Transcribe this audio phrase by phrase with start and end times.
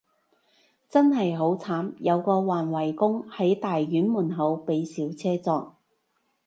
[0.89, 5.75] 真係好慘，有個環衛工，喺大院門口被小車撞